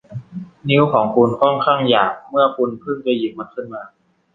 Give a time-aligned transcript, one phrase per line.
[0.69, 3.83] นิ้วของคุณค่อนข้างหยาบเมื่อคุณเพิ่งจะหยิบมันขึ้นมา